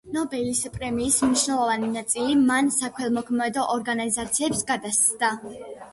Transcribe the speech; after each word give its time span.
ნობელის 0.13 0.61
პრემიის 0.77 1.17
მნიშვნელოვანი 1.25 1.91
ნაწილი 1.97 2.37
მან 2.47 2.71
საქველმოქმედო 2.77 3.67
ორგანიზაციებს 3.77 4.69
გადასცა. 4.73 5.35